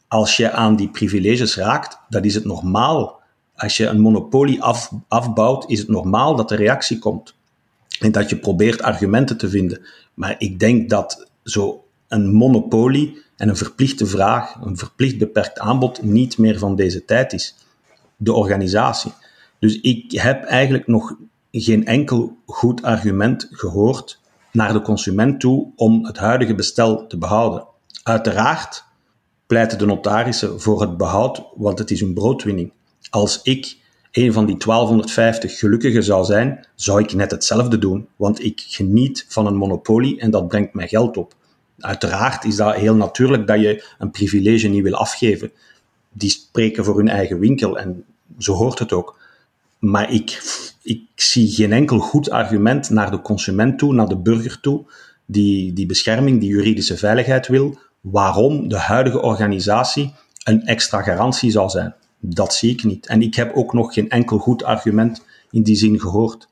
als 0.09 0.37
je 0.37 0.51
aan 0.51 0.77
die 0.77 0.91
privileges 0.91 1.57
raakt, 1.57 1.99
dat 2.09 2.25
is 2.25 2.35
het 2.35 2.45
normaal. 2.45 3.21
Als 3.55 3.77
je 3.77 3.87
een 3.87 4.01
monopolie 4.01 4.63
af, 4.63 4.93
afbouwt, 5.09 5.71
is 5.71 5.79
het 5.79 5.89
normaal 5.89 6.37
dat 6.37 6.51
er 6.51 6.57
reactie 6.57 6.99
komt. 6.99 7.35
En 8.01 8.13
dat 8.13 8.31
je 8.31 8.37
probeert 8.37 8.83
argumenten 8.83 9.39
te 9.39 9.49
vinden. 9.49 9.87
Maar 10.15 10.35
ik 10.39 10.59
denk 10.59 10.91
dat 10.91 11.31
zo 11.43 11.85
een 12.09 12.33
monopolie 12.33 13.23
en 13.39 13.49
een 13.49 13.57
verplichte 13.57 14.07
vraag, 14.07 14.55
een 14.61 14.77
verplicht 14.77 15.19
beperkt 15.19 15.59
aanbod, 15.59 16.03
niet 16.03 16.39
meer 16.39 16.59
van 16.59 16.77
deze 16.77 17.05
tijd 17.05 17.33
is. 17.33 17.55
De 18.17 18.33
organisatie. 18.33 19.13
Dus 19.59 19.81
ik 19.81 20.13
heb 20.13 20.45
eigenlijk 20.45 20.87
nog 20.87 21.15
geen 21.51 21.87
enkel 21.87 22.37
goed 22.47 22.83
argument 22.83 23.49
gehoord 23.51 24.21
naar 24.53 24.73
de 24.73 24.83
consument 24.83 25.41
toe 25.41 25.73
om 25.77 26.05
het 26.05 26.17
huidige 26.17 26.55
bestel 26.55 27.07
te 27.07 27.19
behouden. 27.19 27.67
Uiteraard 28.03 28.85
pleiten 29.47 29.79
de 29.79 29.87
notarissen 29.87 30.61
voor 30.61 30.81
het 30.81 30.97
behoud, 30.97 31.43
want 31.57 31.79
het 31.79 31.91
is 31.91 32.01
hun 32.01 32.15
broodwinning. 32.15 32.73
Als 33.11 33.43
ik 33.43 33.77
een 34.13 34.33
van 34.33 34.47
die 34.47 34.57
1250 34.57 35.59
gelukkigen 35.59 36.03
zou 36.05 36.25
zijn, 36.25 36.67
zou 36.75 37.01
ik 37.01 37.13
net 37.13 37.31
hetzelfde 37.31 37.79
doen, 37.79 38.09
want 38.17 38.45
ik 38.45 38.65
geniet 38.67 39.27
van 39.29 39.47
een 39.47 39.57
monopolie 39.57 40.21
en 40.21 40.31
dat 40.31 40.49
brengt 40.49 40.75
mij 40.75 40.89
geld 40.89 41.17
op. 41.17 41.35
Uiteraard 41.79 42.45
is 42.45 42.57
dat 42.57 42.75
heel 42.75 42.95
natuurlijk 42.95 43.47
dat 43.47 43.61
je 43.61 43.85
een 43.99 44.11
privilege 44.11 44.69
niet 44.69 44.83
wil 44.83 44.95
afgeven. 44.95 45.53
Die 46.13 46.31
spreken 46.31 46.85
voor 46.85 46.97
hun 46.97 47.09
eigen 47.09 47.39
winkel 47.39 47.79
en 47.79 48.05
zo 48.39 48.53
hoort 48.53 48.79
het 48.79 48.93
ook. 48.93 49.19
Maar 49.79 50.13
ik, 50.13 50.43
ik 50.83 51.03
zie 51.15 51.49
geen 51.51 51.73
enkel 51.73 51.99
goed 51.99 52.31
argument 52.31 52.91
naar 52.91 53.11
de 53.11 53.21
consument 53.21 53.79
toe, 53.79 53.95
naar 53.95 54.09
de 54.09 54.17
burger 54.17 54.61
toe, 54.61 54.85
die 55.27 55.73
die 55.73 55.87
bescherming, 55.87 56.41
die 56.41 56.49
juridische 56.49 56.97
veiligheid 56.97 57.47
wil, 57.47 57.79
waarom 58.01 58.69
de 58.69 58.79
huidige 58.79 59.23
organisatie 59.23 60.15
een 60.45 60.67
extra 60.67 61.03
garantie 61.03 61.51
zou 61.51 61.69
zijn. 61.69 61.95
Dat 62.21 62.55
zie 62.55 62.73
ik 62.73 62.85
niet. 62.85 63.07
En 63.07 63.23
ik 63.23 63.35
heb 63.35 63.55
ook 63.55 63.73
nog 63.73 63.95
geen 63.95 64.11
enkel 64.11 64.39
goed 64.39 64.65
argument 64.65 65.25
in 65.51 65.63
die 65.63 65.77
zin 65.77 66.01
gehoord. 66.01 66.49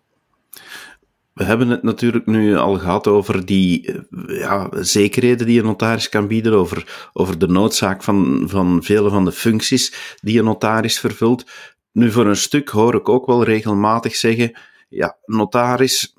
We 1.36 1.44
hebben 1.44 1.68
het 1.68 1.82
natuurlijk 1.82 2.26
nu 2.26 2.56
al 2.56 2.78
gehad 2.78 3.06
over 3.06 3.46
die 3.46 3.94
ja, 4.26 4.68
zekerheden 4.72 5.46
die 5.46 5.58
een 5.58 5.64
notaris 5.64 6.08
kan 6.08 6.26
bieden, 6.26 6.52
over, 6.52 7.08
over 7.12 7.38
de 7.38 7.48
noodzaak 7.48 8.02
van, 8.02 8.44
van 8.46 8.82
vele 8.82 9.10
van 9.10 9.24
de 9.24 9.32
functies 9.32 10.16
die 10.20 10.38
een 10.38 10.44
notaris 10.44 10.98
vervult. 10.98 11.44
Nu, 11.92 12.10
voor 12.10 12.26
een 12.26 12.36
stuk 12.36 12.68
hoor 12.68 12.94
ik 12.94 13.08
ook 13.08 13.26
wel 13.26 13.44
regelmatig 13.44 14.16
zeggen, 14.16 14.58
ja, 14.88 15.16
notaris, 15.24 16.15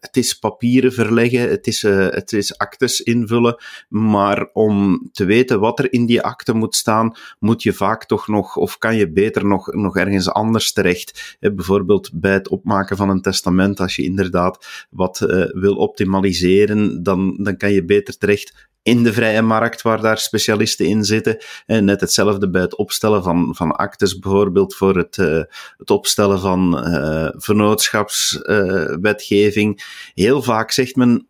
het 0.00 0.16
is 0.16 0.34
papieren 0.34 0.92
verleggen, 0.92 1.48
het 1.48 1.66
is, 1.66 1.82
uh, 1.82 2.08
het 2.08 2.32
is 2.32 2.58
actes 2.58 3.00
invullen, 3.00 3.62
maar 3.88 4.50
om 4.52 5.08
te 5.12 5.24
weten 5.24 5.60
wat 5.60 5.78
er 5.78 5.92
in 5.92 6.06
die 6.06 6.22
akte 6.22 6.52
moet 6.52 6.74
staan, 6.74 7.16
moet 7.38 7.62
je 7.62 7.72
vaak 7.72 8.04
toch 8.04 8.28
nog, 8.28 8.56
of 8.56 8.78
kan 8.78 8.96
je 8.96 9.12
beter 9.12 9.46
nog, 9.46 9.72
nog 9.72 9.96
ergens 9.96 10.30
anders 10.30 10.72
terecht. 10.72 11.36
bijvoorbeeld 11.40 12.10
bij 12.12 12.32
het 12.32 12.48
opmaken 12.48 12.96
van 12.96 13.08
een 13.08 13.22
testament, 13.22 13.80
als 13.80 13.96
je 13.96 14.04
inderdaad 14.04 14.86
wat 14.90 15.20
uh, 15.20 15.44
wil 15.52 15.74
optimaliseren, 15.74 17.02
dan, 17.02 17.36
dan 17.42 17.56
kan 17.56 17.72
je 17.72 17.84
beter 17.84 18.18
terecht 18.18 18.68
in 18.88 19.02
de 19.02 19.12
vrije 19.12 19.42
markt, 19.42 19.82
waar 19.82 20.00
daar 20.00 20.18
specialisten 20.18 20.86
in 20.86 21.04
zitten. 21.04 21.38
En 21.66 21.84
net 21.84 22.00
hetzelfde 22.00 22.50
bij 22.50 22.60
het 22.60 22.76
opstellen 22.76 23.22
van, 23.22 23.54
van 23.54 23.72
actes, 23.72 24.18
bijvoorbeeld 24.18 24.74
voor 24.74 24.96
het, 24.96 25.16
uh, 25.16 25.42
het 25.78 25.90
opstellen 25.90 26.40
van 26.40 26.88
uh, 26.88 27.28
vennootschapswetgeving. 27.32 29.78
Uh, 29.78 29.84
Heel 30.14 30.42
vaak 30.42 30.70
zegt 30.70 30.96
men, 30.96 31.28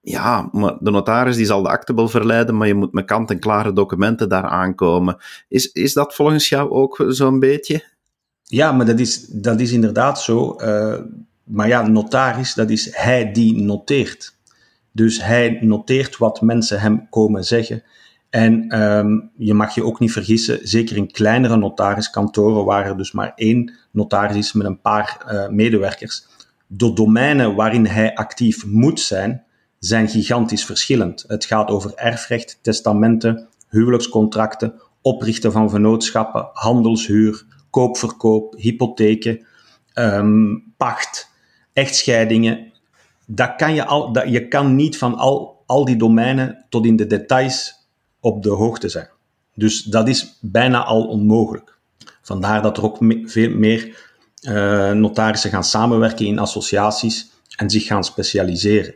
ja, 0.00 0.48
maar 0.52 0.76
de 0.80 0.90
notaris 0.90 1.36
die 1.36 1.46
zal 1.46 1.62
de 1.62 1.68
akte 1.68 1.94
wel 1.94 2.08
verleiden, 2.08 2.56
maar 2.56 2.66
je 2.66 2.74
moet 2.74 2.92
met 2.92 3.04
kant-en-klare 3.04 3.72
documenten 3.72 4.28
daar 4.28 4.46
aankomen. 4.46 5.16
Is, 5.48 5.72
is 5.72 5.92
dat 5.92 6.14
volgens 6.14 6.48
jou 6.48 6.70
ook 6.70 7.04
zo'n 7.08 7.38
beetje? 7.38 7.84
Ja, 8.42 8.72
maar 8.72 8.86
dat 8.86 8.98
is, 8.98 9.26
dat 9.26 9.60
is 9.60 9.72
inderdaad 9.72 10.20
zo. 10.20 10.56
maar 11.44 11.68
ja, 11.68 11.88
notaris, 11.88 12.54
dat 12.54 12.70
is 12.70 12.96
hij 12.96 13.32
die 13.32 13.62
noteert. 13.62 14.40
Dus 14.92 15.22
hij 15.22 15.58
noteert 15.60 16.16
wat 16.16 16.40
mensen 16.40 16.80
hem 16.80 17.06
komen 17.10 17.44
zeggen. 17.44 17.82
En 18.30 18.82
um, 18.82 19.30
je 19.36 19.54
mag 19.54 19.74
je 19.74 19.84
ook 19.84 19.98
niet 19.98 20.12
vergissen, 20.12 20.58
zeker 20.62 20.96
in 20.96 21.10
kleinere 21.10 21.56
notariskantoren, 21.56 22.64
waar 22.64 22.86
er 22.86 22.96
dus 22.96 23.12
maar 23.12 23.32
één 23.34 23.72
notaris 23.90 24.36
is 24.36 24.52
met 24.52 24.66
een 24.66 24.80
paar 24.80 25.24
uh, 25.28 25.48
medewerkers, 25.48 26.26
de 26.66 26.92
domeinen 26.92 27.54
waarin 27.54 27.86
hij 27.86 28.14
actief 28.14 28.66
moet 28.66 29.00
zijn, 29.00 29.44
zijn 29.78 30.08
gigantisch 30.08 30.64
verschillend. 30.64 31.24
Het 31.26 31.44
gaat 31.44 31.68
over 31.68 31.94
erfrecht, 31.94 32.58
testamenten, 32.62 33.48
huwelijkscontracten, 33.68 34.74
oprichten 35.02 35.52
van 35.52 35.70
vennootschappen, 35.70 36.48
handelshuur, 36.52 37.44
koopverkoop, 37.70 38.54
hypotheken, 38.58 39.46
um, 39.94 40.74
pacht, 40.76 41.30
echtscheidingen, 41.72 42.71
dat 43.34 43.56
kan 43.56 43.74
je, 43.74 43.84
al, 43.84 44.12
dat, 44.12 44.28
je 44.28 44.48
kan 44.48 44.76
niet 44.76 44.98
van 44.98 45.14
al, 45.14 45.62
al 45.66 45.84
die 45.84 45.96
domeinen 45.96 46.64
tot 46.68 46.86
in 46.86 46.96
de 46.96 47.06
details 47.06 47.74
op 48.20 48.42
de 48.42 48.50
hoogte 48.50 48.88
zijn. 48.88 49.08
Dus 49.54 49.82
dat 49.82 50.08
is 50.08 50.38
bijna 50.40 50.84
al 50.84 51.04
onmogelijk. 51.04 51.78
Vandaar 52.22 52.62
dat 52.62 52.76
er 52.76 52.84
ook 52.84 52.98
veel 53.24 53.50
meer 53.50 54.10
uh, 54.42 54.90
notarissen 54.90 55.50
gaan 55.50 55.64
samenwerken 55.64 56.26
in 56.26 56.38
associaties 56.38 57.30
en 57.56 57.70
zich 57.70 57.86
gaan 57.86 58.04
specialiseren. 58.04 58.94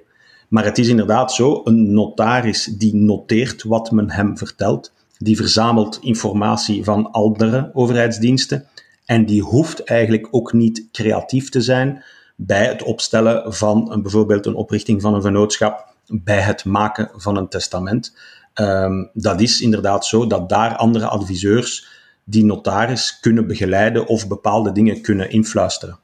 Maar 0.49 0.65
het 0.65 0.79
is 0.79 0.89
inderdaad 0.89 1.33
zo, 1.33 1.61
een 1.65 1.93
notaris 1.93 2.65
die 2.65 2.95
noteert 2.95 3.63
wat 3.63 3.91
men 3.91 4.11
hem 4.11 4.39
vertelt, 4.39 4.93
die 5.19 5.37
verzamelt 5.37 5.99
informatie 6.03 6.85
van 6.85 7.11
andere 7.11 7.71
overheidsdiensten 7.73 8.67
en 9.05 9.27
die 9.27 9.43
hoeft 9.43 9.85
eigenlijk 9.85 10.29
ook 10.31 10.53
niet 10.53 10.89
creatief 10.93 11.49
te 11.49 11.61
zijn, 11.61 12.05
bij 12.37 12.67
het 12.67 12.83
opstellen 12.83 13.55
van 13.55 13.93
een, 13.93 14.03
bijvoorbeeld 14.03 14.47
een 14.47 14.55
oprichting 14.55 15.03
van 15.03 15.15
een 15.15 15.23
vennootschap, 15.23 15.95
bij 16.07 16.41
het 16.41 16.65
maken 16.65 17.11
van 17.15 17.37
een 17.37 17.49
testament. 17.49 18.17
Um, 18.55 19.11
dat 19.13 19.41
is 19.41 19.61
inderdaad 19.61 20.07
zo 20.07 20.27
dat 20.27 20.49
daar 20.49 20.77
andere 20.77 21.07
adviseurs 21.07 21.87
die 22.25 22.45
notaris 22.45 23.21
kunnen 23.21 23.47
begeleiden 23.47 24.07
of 24.07 24.29
bepaalde 24.29 24.73
dingen 24.73 25.01
kunnen 25.01 25.31
influisteren. 25.31 25.99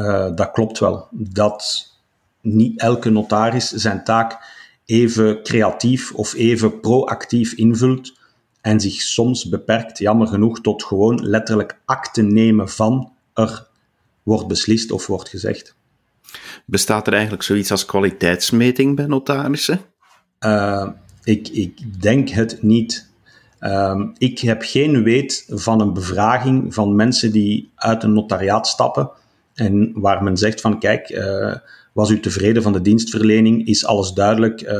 Uh, 0.00 0.28
dat 0.34 0.50
klopt 0.50 0.78
wel. 0.78 1.08
Dat 1.10 1.88
niet 2.40 2.80
elke 2.80 3.10
notaris 3.10 3.70
zijn 3.70 4.04
taak 4.04 4.38
even 4.84 5.42
creatief 5.42 6.12
of 6.12 6.34
even 6.34 6.80
proactief 6.80 7.52
invult 7.52 8.18
en 8.60 8.80
zich 8.80 9.00
soms 9.00 9.48
beperkt, 9.48 9.98
jammer 9.98 10.26
genoeg, 10.26 10.60
tot 10.60 10.84
gewoon 10.84 11.26
letterlijk 11.26 11.80
akte 11.84 12.22
nemen 12.22 12.68
van 12.68 13.12
er 13.34 13.68
wordt 14.30 14.48
beslist 14.48 14.90
of 14.90 15.06
wordt 15.06 15.28
gezegd. 15.28 15.74
Bestaat 16.66 17.06
er 17.06 17.12
eigenlijk 17.12 17.42
zoiets 17.42 17.70
als 17.70 17.84
kwaliteitsmeting 17.84 18.96
bij 18.96 19.06
notarissen? 19.06 19.80
Uh, 20.40 20.88
ik, 21.24 21.48
ik 21.48 22.02
denk 22.02 22.28
het 22.28 22.62
niet. 22.62 23.08
Uh, 23.60 24.00
ik 24.18 24.38
heb 24.38 24.62
geen 24.62 25.02
weet 25.02 25.46
van 25.48 25.80
een 25.80 25.92
bevraging 25.92 26.74
van 26.74 26.96
mensen 26.96 27.32
die 27.32 27.70
uit 27.74 28.02
een 28.02 28.12
notariaat 28.12 28.66
stappen 28.66 29.10
en 29.54 29.92
waar 29.94 30.22
men 30.22 30.36
zegt 30.36 30.60
van 30.60 30.78
kijk, 30.78 31.10
uh, 31.10 31.54
was 31.92 32.10
u 32.10 32.20
tevreden 32.20 32.62
van 32.62 32.72
de 32.72 32.80
dienstverlening? 32.80 33.66
Is 33.66 33.86
alles 33.86 34.12
duidelijk? 34.12 34.62
Uh, 34.62 34.70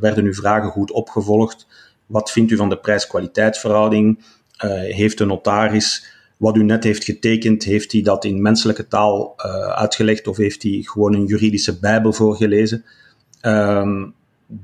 werden 0.00 0.24
uw 0.24 0.34
vragen 0.34 0.70
goed 0.70 0.90
opgevolgd? 0.90 1.66
Wat 2.06 2.32
vindt 2.32 2.50
u 2.50 2.56
van 2.56 2.68
de 2.68 2.78
prijs-kwaliteitsverhouding? 2.78 4.24
heeft 4.88 5.18
de 5.18 5.24
notaris 5.24 6.15
wat 6.36 6.56
u 6.56 6.62
net 6.62 6.84
heeft 6.84 7.04
getekend, 7.04 7.64
heeft 7.64 7.92
hij 7.92 8.02
dat 8.02 8.24
in 8.24 8.42
menselijke 8.42 8.88
taal 8.88 9.34
uh, 9.36 9.44
uitgelegd 9.66 10.26
of 10.26 10.36
heeft 10.36 10.62
hij 10.62 10.80
gewoon 10.82 11.14
een 11.14 11.24
juridische 11.24 11.78
bijbel 11.78 12.12
voorgelezen? 12.12 12.84
Um, 13.42 14.14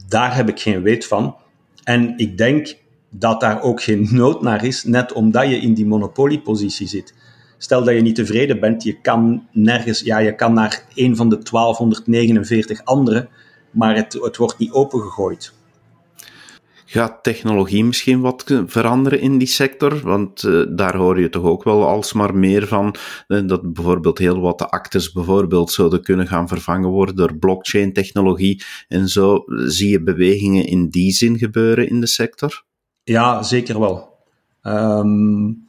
daar 0.09 0.37
heb 0.37 0.49
ik 0.49 0.61
geen 0.61 0.83
weet 0.83 1.07
van. 1.07 1.37
En 1.85 2.15
ik 2.17 2.39
denk 2.39 2.77
dat 3.11 3.41
daar 3.41 3.63
ook 3.63 3.83
geen 3.83 4.09
nood 4.21 4.43
naar 4.43 4.65
is, 4.65 4.85
net 4.85 5.13
omdat 5.13 5.49
je 5.49 5.57
in 5.57 5.75
die 5.75 5.87
monopoliepositie 5.87 6.89
zit. 6.89 7.15
Stel 7.59 7.85
dat 7.85 7.95
je 7.95 8.01
niet 8.01 8.15
tevreden 8.15 8.61
bent, 8.61 8.83
je 8.83 9.01
kan 9.01 9.47
nergens, 9.53 10.01
ja, 10.01 10.19
je 10.19 10.35
kan 10.35 10.55
naar 10.55 10.85
een 10.95 11.17
van 11.17 11.29
de 11.29 11.39
1249 11.51 12.85
andere, 12.85 13.29
maar 13.71 13.97
het, 13.97 14.13
het 14.13 14.37
wordt 14.37 14.59
niet 14.59 14.73
opengegooid. 14.73 15.53
Gaat 16.93 17.23
technologie 17.23 17.85
misschien 17.85 18.21
wat 18.21 18.63
veranderen 18.67 19.21
in 19.21 19.39
die 19.39 19.49
sector? 19.49 20.01
Want 20.01 20.43
uh, 20.43 20.67
daar 20.69 20.97
hoor 20.97 21.21
je 21.21 21.29
toch 21.29 21.43
ook 21.43 21.65
wel 21.65 21.87
alsmaar 21.87 22.35
meer 22.35 22.67
van, 22.67 22.95
uh, 23.29 23.47
dat 23.47 23.73
bijvoorbeeld 23.73 24.19
heel 24.19 24.41
wat 24.41 24.71
actes 24.71 25.13
bijvoorbeeld 25.13 25.71
zouden 25.71 26.03
kunnen 26.03 26.27
gaan 26.27 26.49
vervangen 26.49 26.89
worden 26.89 27.17
door 27.17 27.37
blockchain-technologie 27.37 28.63
en 28.89 29.09
zo. 29.09 29.45
Zie 29.47 29.91
je 29.91 30.03
bewegingen 30.03 30.67
in 30.67 30.89
die 30.89 31.13
zin 31.13 31.39
gebeuren 31.39 31.89
in 31.89 32.01
de 32.01 32.07
sector? 32.07 32.65
Ja, 33.05 33.43
zeker 33.43 33.81
wel. 33.81 34.17
Um, 34.63 35.69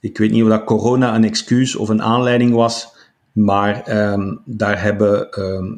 ik 0.00 0.18
weet 0.18 0.30
niet 0.30 0.42
of 0.42 0.48
dat 0.48 0.64
corona 0.64 1.14
een 1.14 1.24
excuus 1.24 1.76
of 1.76 1.88
een 1.88 2.02
aanleiding 2.02 2.52
was, 2.52 2.88
maar 3.32 3.98
um, 4.12 4.40
daar 4.44 4.82
hebben 4.82 5.40
um, 5.40 5.76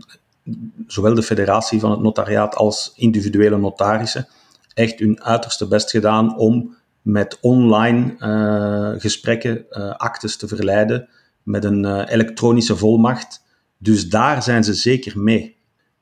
zowel 0.86 1.14
de 1.14 1.22
federatie 1.22 1.80
van 1.80 1.90
het 1.90 2.00
notariaat 2.00 2.54
als 2.54 2.92
individuele 2.94 3.58
notarissen 3.58 4.28
echt 4.76 4.98
hun 4.98 5.22
uiterste 5.22 5.68
best 5.68 5.90
gedaan 5.90 6.38
om 6.38 6.76
met 7.02 7.38
online 7.40 8.16
uh, 8.18 9.00
gesprekken 9.00 9.64
uh, 9.70 9.90
actes 9.90 10.36
te 10.36 10.48
verleiden 10.48 11.08
met 11.42 11.64
een 11.64 11.84
uh, 11.84 12.02
elektronische 12.06 12.76
volmacht. 12.76 13.44
Dus 13.78 14.08
daar 14.08 14.42
zijn 14.42 14.64
ze 14.64 14.74
zeker 14.74 15.20
mee. 15.20 15.56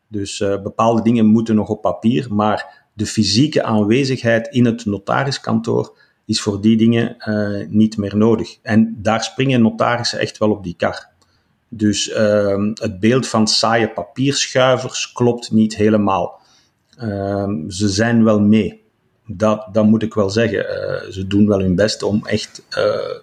Dus 0.08 0.38
bepaalde 0.38 1.02
dingen 1.02 1.26
moeten 1.26 1.54
nog 1.54 1.68
op 1.68 1.82
papier, 1.82 2.34
maar 2.34 2.88
de 2.92 3.06
fysieke 3.06 3.62
aanwezigheid 3.62 4.48
in 4.48 4.64
het 4.64 4.84
notariskantoor 4.84 5.98
is 6.24 6.40
voor 6.40 6.60
die 6.60 6.76
dingen 6.76 7.16
niet 7.68 7.96
meer 7.96 8.16
nodig. 8.16 8.58
En 8.62 8.96
daar 9.02 9.22
springen 9.22 9.62
notarissen 9.62 10.18
echt 10.18 10.38
wel 10.38 10.50
op 10.50 10.62
die 10.62 10.76
kar. 10.76 11.08
Dus 11.68 12.10
ehm, 12.10 12.70
het 12.74 13.00
beeld 13.00 13.28
van 13.28 13.48
saaie 13.48 13.90
papierschuivers 13.90 15.12
klopt 15.12 15.50
niet 15.50 15.76
helemaal. 15.76 16.42
Ehm, 16.96 17.70
ze 17.70 17.88
zijn 17.88 18.24
wel 18.24 18.40
mee. 18.40 18.82
Dat, 19.26 19.68
dat 19.72 19.84
moet 19.84 20.02
ik 20.02 20.14
wel 20.14 20.30
zeggen. 20.30 20.58
Uh, 20.58 21.10
ze 21.10 21.26
doen 21.26 21.46
wel 21.46 21.60
hun 21.60 21.74
best 21.74 22.02
om 22.02 22.26
echt 22.26 22.62
uh, 22.78 23.18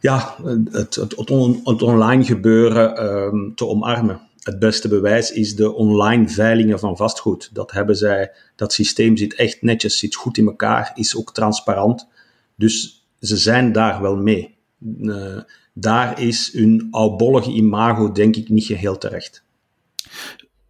ja, 0.00 0.36
het, 0.42 0.94
het, 0.94 0.94
het, 0.94 1.30
on, 1.30 1.60
het, 1.64 1.82
online 1.82 2.24
gebeuren 2.24 3.04
uh, 3.04 3.54
te 3.54 3.66
omarmen. 3.66 4.20
Het 4.42 4.58
beste 4.58 4.88
bewijs 4.88 5.32
is 5.32 5.56
de 5.56 5.72
online 5.72 6.28
veilingen 6.28 6.78
van 6.78 6.96
vastgoed. 6.96 7.50
Dat 7.52 7.70
hebben 7.70 7.96
zij, 7.96 8.30
dat 8.56 8.72
systeem 8.72 9.16
zit 9.16 9.34
echt 9.34 9.62
netjes, 9.62 9.98
zit 9.98 10.14
goed 10.14 10.38
in 10.38 10.46
elkaar, 10.46 10.92
is 10.94 11.16
ook 11.16 11.34
transparant. 11.34 12.08
Dus 12.54 13.06
ze 13.20 13.36
zijn 13.36 13.72
daar 13.72 14.02
wel 14.02 14.16
mee. 14.16 14.56
Uh, 15.00 15.38
daar 15.72 16.20
is 16.20 16.52
hun 16.52 16.88
oudbollige 16.90 17.50
imago 17.50 18.12
denk 18.12 18.36
ik 18.36 18.48
niet 18.48 18.64
geheel 18.64 18.98
terecht. 18.98 19.42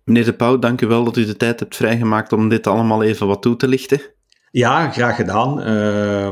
Meneer 0.09 0.25
De 0.25 0.33
Pauw, 0.33 0.59
dank 0.59 0.81
u 0.81 0.87
wel 0.87 1.05
dat 1.05 1.17
u 1.17 1.25
de 1.25 1.37
tijd 1.37 1.61
hebt 1.61 1.77
vrijgemaakt 1.77 2.33
om 2.33 2.49
dit 2.49 2.67
allemaal 2.67 3.03
even 3.03 3.27
wat 3.27 3.43
toe 3.43 3.57
te 3.57 3.69
lichten. 3.69 4.01
Ja, 4.51 4.91
graag 4.91 5.17
gedaan. 5.17 5.61
Uh, 5.61 6.27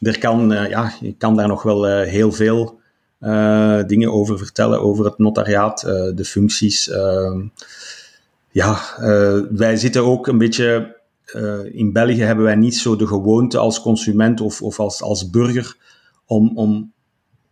er 0.00 0.18
kan, 0.18 0.52
uh, 0.52 0.68
ja, 0.68 0.92
ik 1.00 1.18
kan 1.18 1.36
daar 1.36 1.48
nog 1.48 1.62
wel 1.62 1.88
uh, 1.88 2.08
heel 2.08 2.32
veel 2.32 2.82
dingen 3.86 4.12
over 4.12 4.38
vertellen, 4.38 4.80
over 4.80 5.04
het 5.04 5.18
notariaat, 5.18 5.80
de 6.14 6.24
functies. 6.24 6.90
Ehm, 6.90 7.40
ja, 8.50 8.78
wij 9.50 9.76
zitten 9.76 10.04
ook 10.04 10.26
een 10.26 10.38
beetje... 10.38 10.96
in 11.72 11.92
België 11.92 12.22
hebben 12.22 12.44
wij 12.44 12.54
niet 12.54 12.76
zo 12.76 12.96
de 12.96 13.06
gewoonte 13.06 13.58
als 13.58 13.80
consument 13.80 14.40
of, 14.40 14.62
of 14.62 14.80
als, 14.80 15.02
als 15.02 15.30
burger 15.30 15.76
om, 16.26 16.52
om 16.54 16.92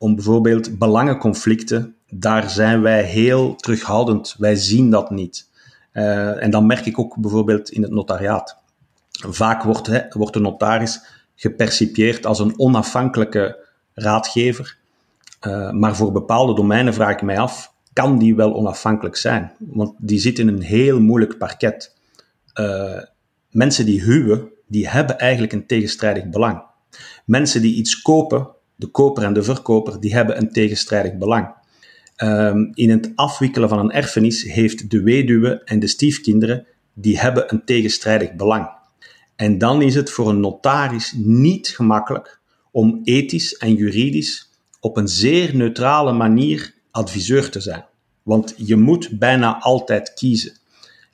om 0.02 0.14
bijvoorbeeld 0.14 0.78
belangenconflicten, 0.78 1.94
daar 2.10 2.50
zijn 2.50 2.82
wij 2.82 3.02
heel 3.02 3.54
terughoudend. 3.54 4.34
Wij 4.38 4.54
zien 4.54 4.90
dat 4.90 5.10
niet. 5.10 5.48
Uh, 5.92 6.42
en 6.42 6.50
dan 6.50 6.66
merk 6.66 6.86
ik 6.86 6.98
ook 6.98 7.16
bijvoorbeeld 7.16 7.70
in 7.70 7.82
het 7.82 7.90
notariaat. 7.90 8.56
Vaak 9.10 9.62
wordt, 9.62 9.86
hè, 9.86 10.00
wordt 10.08 10.32
de 10.32 10.40
notaris 10.40 11.04
gepercipieerd 11.34 12.26
als 12.26 12.38
een 12.38 12.58
onafhankelijke 12.58 13.68
raadgever. 13.94 14.76
Uh, 15.46 15.70
maar 15.70 15.96
voor 15.96 16.12
bepaalde 16.12 16.54
domeinen 16.54 16.94
vraag 16.94 17.12
ik 17.12 17.22
mij 17.22 17.38
af, 17.38 17.74
kan 17.92 18.18
die 18.18 18.34
wel 18.34 18.54
onafhankelijk 18.54 19.16
zijn? 19.16 19.52
Want 19.58 19.94
die 19.98 20.18
zit 20.18 20.38
in 20.38 20.48
een 20.48 20.62
heel 20.62 21.00
moeilijk 21.00 21.38
parket. 21.38 21.96
Uh, 22.60 23.02
mensen 23.50 23.86
die 23.86 24.02
huwen, 24.02 24.48
die 24.66 24.88
hebben 24.88 25.18
eigenlijk 25.18 25.52
een 25.52 25.66
tegenstrijdig 25.66 26.28
belang. 26.28 26.62
Mensen 27.24 27.62
die 27.62 27.74
iets 27.74 28.02
kopen, 28.02 28.48
de 28.76 28.86
koper 28.86 29.22
en 29.22 29.32
de 29.32 29.42
verkoper, 29.42 30.00
die 30.00 30.14
hebben 30.14 30.38
een 30.38 30.52
tegenstrijdig 30.52 31.14
belang. 31.16 31.54
Um, 32.22 32.70
in 32.74 32.90
het 32.90 33.12
afwikkelen 33.14 33.68
van 33.68 33.78
een 33.78 33.90
erfenis 33.90 34.42
heeft 34.42 34.90
de 34.90 35.02
weduwe 35.02 35.62
en 35.64 35.78
de 35.78 35.86
stiefkinderen, 35.86 36.66
die 36.94 37.18
hebben 37.18 37.52
een 37.52 37.64
tegenstrijdig 37.64 38.32
belang. 38.32 38.70
En 39.36 39.58
dan 39.58 39.82
is 39.82 39.94
het 39.94 40.10
voor 40.10 40.28
een 40.28 40.40
notaris 40.40 41.12
niet 41.16 41.68
gemakkelijk 41.68 42.40
om 42.70 43.00
ethisch 43.04 43.56
en 43.56 43.74
juridisch 43.74 44.50
op 44.80 44.96
een 44.96 45.08
zeer 45.08 45.56
neutrale 45.56 46.12
manier 46.12 46.74
adviseur 46.90 47.50
te 47.50 47.60
zijn. 47.60 47.84
Want 48.22 48.54
je 48.56 48.76
moet 48.76 49.18
bijna 49.18 49.60
altijd 49.60 50.14
kiezen. 50.14 50.52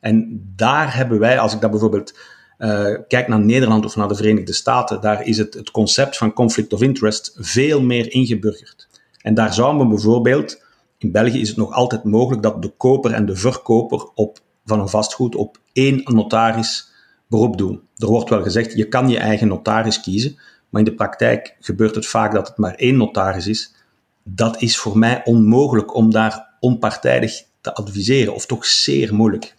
En 0.01 0.43
daar 0.57 0.97
hebben 0.97 1.19
wij, 1.19 1.39
als 1.39 1.55
ik 1.55 1.61
dat 1.61 1.71
bijvoorbeeld 1.71 2.19
uh, 2.59 2.95
kijk 3.09 3.29
naar 3.29 3.41
Nederland 3.41 3.85
of 3.85 3.97
naar 3.97 4.09
de 4.09 4.15
Verenigde 4.15 4.53
Staten, 4.53 5.01
daar 5.01 5.27
is 5.27 5.39
het, 5.39 5.55
het 5.55 5.71
concept 5.71 6.17
van 6.17 6.33
conflict 6.33 6.73
of 6.73 6.83
interest 6.83 7.37
veel 7.37 7.83
meer 7.83 8.13
ingeburgerd. 8.13 8.89
En 9.23 9.35
daar 9.35 9.55
zou 9.55 9.77
men 9.77 9.89
bijvoorbeeld, 9.89 10.67
in 10.99 11.13
België 11.13 11.41
is 11.41 11.49
het 11.49 11.57
nog 11.57 11.73
altijd 11.73 12.05
mogelijk 12.05 12.43
dat 12.43 12.63
de 12.63 12.69
koper 12.77 13.13
en 13.13 13.27
de 13.27 13.37
verkoper 13.37 14.09
op, 14.15 14.39
van 14.65 14.81
een 14.81 14.89
vastgoed 14.89 15.35
op 15.35 15.59
één 15.73 16.01
notaris 16.05 16.93
beroep 17.27 17.59
doen. 17.59 17.83
Er 17.97 18.07
wordt 18.07 18.31
wel 18.31 18.43
gezegd, 18.43 18.77
je 18.77 18.89
kan 18.89 19.09
je 19.09 19.19
eigen 19.19 19.49
notaris 19.49 20.01
kiezen, 20.01 20.39
maar 20.69 20.81
in 20.81 20.89
de 20.89 20.95
praktijk 20.95 21.57
gebeurt 21.61 21.95
het 21.95 22.07
vaak 22.07 22.33
dat 22.33 22.49
het 22.49 22.57
maar 22.57 22.75
één 22.75 22.97
notaris 22.97 23.47
is. 23.47 23.75
Dat 24.23 24.63
is 24.63 24.79
voor 24.79 24.99
mij 24.99 25.25
onmogelijk 25.25 25.95
om 25.95 26.11
daar 26.11 26.57
onpartijdig 26.61 27.43
te 27.61 27.75
adviseren, 27.75 28.35
of 28.35 28.47
toch 28.47 28.65
zeer 28.65 29.15
moeilijk. 29.15 29.57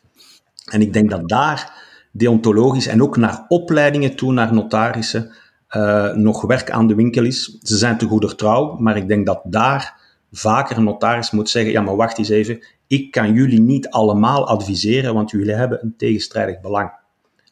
En 0.66 0.82
ik 0.82 0.94
denk 0.94 1.10
dat 1.10 1.30
daar 1.30 1.88
deontologisch 2.12 2.88
en 2.88 3.02
ook 3.02 3.18
naar 3.18 3.46
opleidingen 3.48 4.16
toe, 4.16 4.34
naar 4.34 4.54
notarissen, 4.54 5.32
uh, 5.76 6.14
nog 6.14 6.42
werk 6.42 6.72
aan 6.72 6.88
de 6.88 6.96
winkel 6.96 7.24
is. 7.24 7.58
Ze 7.62 7.78
zijn 7.78 7.98
te 7.98 8.06
goeder 8.06 8.36
trouw, 8.36 8.76
maar 8.78 8.98
ik 8.98 9.08
denk 9.08 9.26
dat 9.26 9.42
daar 9.44 9.99
vaker 10.32 10.78
een 10.78 10.84
notaris 10.84 11.32
moet 11.32 11.50
zeggen, 11.50 11.72
ja 11.72 11.82
maar 11.82 11.96
wacht 11.96 12.18
eens 12.18 12.30
even, 12.30 12.60
ik 12.88 13.12
kan 13.12 13.34
jullie 13.34 13.60
niet 13.60 13.90
allemaal 13.90 14.48
adviseren, 14.48 15.14
want 15.14 15.32
jullie 15.32 15.54
hebben 15.54 15.84
een 15.84 15.94
tegenstrijdig 15.98 16.62
belang. 16.62 16.92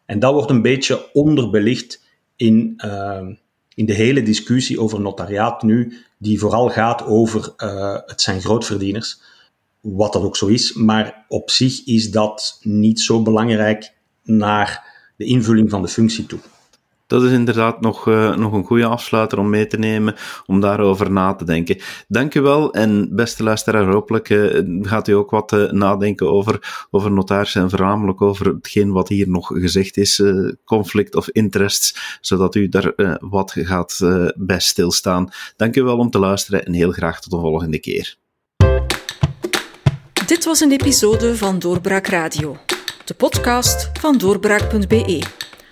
En 0.05 0.19
dat 0.19 0.33
wordt 0.33 0.49
een 0.49 0.61
beetje 0.61 1.13
onderbelicht 1.13 2.03
in, 2.35 2.73
uh, 2.85 3.27
in 3.75 3.85
de 3.85 3.93
hele 3.93 4.23
discussie 4.23 4.79
over 4.79 5.01
notariaat 5.01 5.63
nu, 5.63 5.97
die 6.17 6.39
vooral 6.39 6.69
gaat 6.69 7.05
over 7.05 7.53
uh, 7.57 7.97
het 8.05 8.21
zijn 8.21 8.41
grootverdieners, 8.41 9.21
wat 9.81 10.13
dat 10.13 10.21
ook 10.23 10.37
zo 10.37 10.47
is, 10.47 10.73
maar 10.73 11.25
op 11.27 11.49
zich 11.49 11.85
is 11.85 12.11
dat 12.11 12.59
niet 12.61 12.99
zo 12.99 13.21
belangrijk 13.21 13.93
naar 14.23 14.95
de 15.15 15.25
invulling 15.25 15.69
van 15.69 15.81
de 15.81 15.87
functie 15.87 16.25
toe. 16.25 16.39
Dat 17.07 17.23
is 17.23 17.31
inderdaad 17.31 17.81
nog, 17.81 18.07
uh, 18.07 18.35
nog 18.35 18.53
een 18.53 18.63
goede 18.63 18.85
afsluiter 18.85 19.39
om 19.39 19.49
mee 19.49 19.67
te 19.67 19.77
nemen, 19.77 20.15
om 20.45 20.59
daarover 20.59 21.11
na 21.11 21.35
te 21.35 21.45
denken. 21.45 21.77
Dank 22.07 22.35
u 22.35 22.41
wel 22.41 22.73
en 22.73 23.15
beste 23.15 23.43
luisteraar, 23.43 23.85
hopelijk 23.85 24.29
uh, 24.29 24.61
gaat 24.81 25.07
u 25.07 25.11
ook 25.11 25.31
wat 25.31 25.51
uh, 25.51 25.71
nadenken 25.71 26.31
over, 26.31 26.87
over 26.91 27.11
notarissen 27.11 27.61
en 27.61 27.69
voornamelijk 27.69 28.21
over 28.21 28.45
hetgeen 28.45 28.91
wat 28.91 29.07
hier 29.07 29.29
nog 29.29 29.47
gezegd 29.47 29.97
is, 29.97 30.23
conflict 30.65 31.15
of 31.15 31.29
interests, 31.29 32.17
zodat 32.21 32.55
u 32.55 32.69
daar 32.69 32.93
wat 33.19 33.51
gaat 33.55 33.99
bij 34.35 34.59
stilstaan. 34.59 35.29
Dank 35.55 35.75
u 35.75 35.83
wel 35.83 35.97
om 35.97 36.09
te 36.09 36.19
luisteren 36.19 36.65
en 36.65 36.73
heel 36.73 36.91
graag 36.91 37.21
tot 37.21 37.31
de 37.31 37.39
volgende 37.39 37.79
keer. 37.79 38.15
Dit 40.25 40.45
was 40.45 40.59
een 40.59 40.71
episode 40.71 41.35
van 41.35 41.59
Doorbraak 41.59 42.07
Radio 42.07 42.57
de 43.07 43.13
podcast 43.13 43.89
van 43.99 44.17
doorbraak.be. 44.17 45.46